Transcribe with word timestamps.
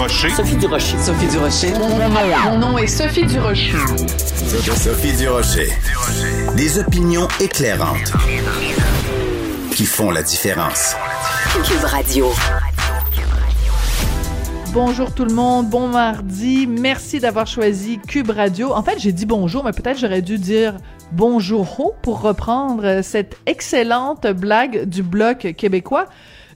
Durocher. 0.00 0.30
Sophie 0.30 0.56
Durocher. 0.56 0.98
Sophie 0.98 1.26
Durocher. 1.26 1.72
Mon 2.44 2.56
nom 2.56 2.78
est 2.78 2.86
Sophie 2.86 3.26
Durocher. 3.26 3.76
Sophie 4.74 5.12
Durocher. 5.12 5.68
Des 6.56 6.78
opinions 6.78 7.28
éclairantes 7.38 8.10
qui 9.72 9.84
font 9.84 10.10
la 10.10 10.22
différence. 10.22 10.96
Cube 11.52 11.84
Radio. 11.84 12.32
Bonjour 14.72 15.12
tout 15.12 15.26
le 15.26 15.34
monde, 15.34 15.68
bon 15.68 15.88
mardi. 15.88 16.66
Merci 16.66 17.20
d'avoir 17.20 17.46
choisi 17.46 17.98
Cube 17.98 18.30
Radio. 18.30 18.72
En 18.72 18.82
fait, 18.82 18.98
j'ai 18.98 19.12
dit 19.12 19.26
bonjour, 19.26 19.64
mais 19.64 19.72
peut-être 19.72 19.98
j'aurais 19.98 20.22
dû 20.22 20.38
dire 20.38 20.78
bonjour 21.12 21.92
pour 22.00 22.22
reprendre 22.22 23.02
cette 23.02 23.36
excellente 23.44 24.26
blague 24.28 24.84
du 24.84 25.02
bloc 25.02 25.52
québécois. 25.58 26.06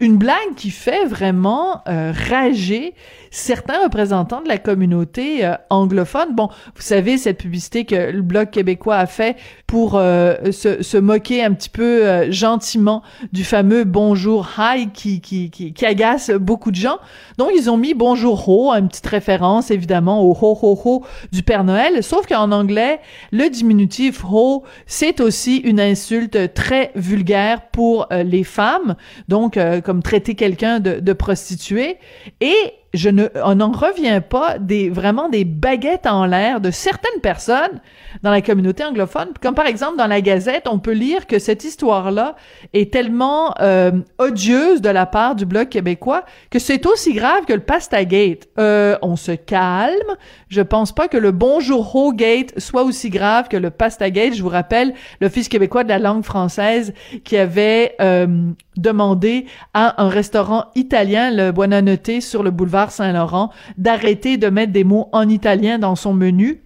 Une 0.00 0.16
blague 0.16 0.54
qui 0.56 0.70
fait 0.70 1.04
vraiment 1.04 1.82
euh, 1.86 2.12
rager 2.30 2.94
certains 3.30 3.82
représentants 3.82 4.42
de 4.42 4.48
la 4.48 4.58
communauté 4.58 5.44
euh, 5.44 5.54
anglophone. 5.70 6.34
Bon, 6.34 6.48
vous 6.74 6.82
savez, 6.82 7.16
cette 7.16 7.38
publicité 7.38 7.84
que 7.84 8.10
le 8.10 8.22
Bloc 8.22 8.50
québécois 8.50 8.96
a 8.96 9.06
fait 9.06 9.36
pour 9.66 9.94
euh, 9.94 10.50
se, 10.50 10.82
se, 10.82 10.96
moquer 10.98 11.44
un 11.44 11.52
petit 11.52 11.68
peu 11.68 12.06
euh, 12.06 12.32
gentiment 12.32 13.02
du 13.32 13.44
fameux 13.44 13.84
bonjour 13.84 14.48
hi 14.58 14.90
qui, 14.92 15.20
qui, 15.20 15.50
qui, 15.50 15.72
qui, 15.72 15.86
agace 15.86 16.30
beaucoup 16.30 16.70
de 16.70 16.76
gens. 16.76 16.98
Donc, 17.38 17.50
ils 17.56 17.70
ont 17.70 17.76
mis 17.76 17.94
bonjour 17.94 18.48
ho, 18.48 18.72
une 18.72 18.88
petite 18.88 19.06
référence 19.06 19.70
évidemment 19.70 20.22
au 20.22 20.32
ho 20.32 20.58
ho 20.60 20.78
ho 20.84 21.04
du 21.32 21.42
Père 21.42 21.64
Noël. 21.64 22.02
Sauf 22.02 22.26
qu'en 22.26 22.50
anglais, 22.50 23.00
le 23.30 23.48
diminutif 23.48 24.24
ho, 24.24 24.64
c'est 24.86 25.20
aussi 25.20 25.58
une 25.58 25.80
insulte 25.80 26.52
très 26.54 26.90
vulgaire 26.96 27.68
pour 27.68 28.08
les 28.10 28.44
femmes. 28.44 28.96
Donc, 29.28 29.58
comme 29.90 30.04
traiter 30.04 30.36
quelqu'un 30.36 30.78
de, 30.78 31.00
de 31.00 31.12
prostituée. 31.12 31.96
Et 32.40 32.54
je 32.92 33.08
ne, 33.08 33.28
on 33.44 33.56
n'en 33.56 33.70
revient 33.70 34.20
pas 34.28 34.58
des 34.58 34.90
vraiment 34.90 35.28
des 35.28 35.44
baguettes 35.44 36.06
en 36.06 36.26
l'air 36.26 36.60
de 36.60 36.70
certaines 36.70 37.20
personnes 37.20 37.80
dans 38.22 38.30
la 38.30 38.42
communauté 38.42 38.84
anglophone. 38.84 39.28
Comme 39.40 39.54
par 39.54 39.66
exemple 39.66 39.96
dans 39.96 40.08
la 40.08 40.20
Gazette, 40.20 40.66
on 40.68 40.78
peut 40.78 40.92
lire 40.92 41.26
que 41.26 41.38
cette 41.38 41.62
histoire-là 41.62 42.34
est 42.72 42.92
tellement 42.92 43.54
euh, 43.60 43.92
odieuse 44.18 44.80
de 44.80 44.88
la 44.88 45.06
part 45.06 45.36
du 45.36 45.46
bloc 45.46 45.68
québécois 45.68 46.24
que 46.50 46.58
c'est 46.58 46.84
aussi 46.86 47.12
grave 47.12 47.44
que 47.46 47.52
le 47.52 47.60
Pastagate. 47.60 48.48
Euh, 48.58 48.96
on 49.02 49.14
se 49.14 49.32
calme. 49.32 50.16
Je 50.48 50.60
pense 50.60 50.92
pas 50.92 51.06
que 51.06 51.16
le 51.16 51.30
Bonjour 51.30 51.94
Ho 51.94 52.12
Gate 52.12 52.58
soit 52.58 52.82
aussi 52.82 53.10
grave 53.10 53.46
que 53.48 53.56
le 53.56 53.70
Pastagate. 53.70 54.34
Je 54.34 54.42
vous 54.42 54.48
rappelle 54.48 54.94
l'Office 55.20 55.48
québécois 55.48 55.84
de 55.84 55.88
la 55.88 55.98
langue 56.00 56.24
française 56.24 56.92
qui 57.22 57.36
avait 57.36 57.94
euh, 58.00 58.50
demandé 58.76 59.46
à 59.74 60.02
un 60.02 60.08
restaurant 60.08 60.66
italien, 60.74 61.30
le 61.30 61.52
Buonanotte, 61.52 62.20
sur 62.20 62.42
le 62.42 62.50
boulevard 62.50 62.79
Saint-Laurent, 62.88 63.50
d'arrêter 63.76 64.38
de 64.38 64.48
mettre 64.48 64.72
des 64.72 64.84
mots 64.84 65.08
en 65.12 65.28
italien 65.28 65.78
dans 65.78 65.96
son 65.96 66.14
menu. 66.14 66.62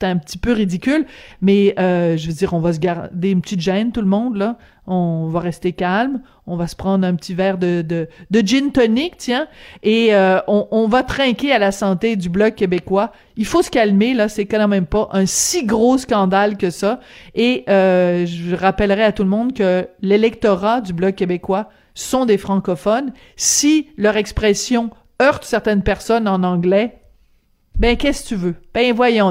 C'est 0.00 0.06
un 0.06 0.16
petit 0.16 0.38
peu 0.38 0.52
ridicule, 0.52 1.06
mais 1.40 1.74
euh, 1.78 2.16
je 2.16 2.28
veux 2.28 2.32
dire, 2.32 2.54
on 2.54 2.60
va 2.60 2.72
se 2.72 2.78
garder 2.78 3.30
une 3.30 3.40
petite 3.40 3.60
gêne, 3.60 3.90
tout 3.90 4.00
le 4.00 4.06
monde, 4.06 4.36
là. 4.36 4.56
On 4.86 5.26
va 5.28 5.40
rester 5.40 5.72
calme, 5.72 6.22
on 6.46 6.56
va 6.56 6.66
se 6.66 6.74
prendre 6.74 7.06
un 7.06 7.14
petit 7.14 7.34
verre 7.34 7.58
de, 7.58 8.08
gin 8.32 8.70
tonic, 8.72 9.16
tiens, 9.16 9.46
et 9.82 10.14
euh, 10.14 10.38
on, 10.48 10.66
on, 10.70 10.88
va 10.88 11.02
trinquer 11.02 11.52
à 11.52 11.58
la 11.58 11.72
santé 11.72 12.16
du 12.16 12.28
Bloc 12.28 12.54
québécois. 12.54 13.12
Il 13.36 13.44
faut 13.44 13.62
se 13.62 13.70
calmer, 13.70 14.14
là, 14.14 14.28
c'est 14.28 14.46
quand 14.46 14.66
même 14.68 14.86
pas 14.86 15.08
un 15.12 15.26
si 15.26 15.66
gros 15.66 15.98
scandale 15.98 16.56
que 16.56 16.70
ça. 16.70 17.00
Et 17.34 17.64
euh, 17.68 18.24
je 18.26 18.54
rappellerai 18.54 19.04
à 19.04 19.12
tout 19.12 19.24
le 19.24 19.30
monde 19.30 19.52
que 19.52 19.88
l'électorat 20.00 20.80
du 20.80 20.92
Bloc 20.92 21.16
québécois 21.16 21.70
sont 21.94 22.24
des 22.24 22.38
francophones. 22.38 23.12
Si 23.36 23.88
leur 23.96 24.16
expression 24.16 24.90
heurte 25.20 25.44
certaines 25.44 25.82
personnes 25.82 26.26
en 26.26 26.42
anglais, 26.42 27.02
ben 27.76 27.96
qu'est-ce 27.96 28.24
que 28.24 28.28
tu 28.28 28.36
veux? 28.36 28.54
Ben 28.74 28.94
voyons 28.94 29.30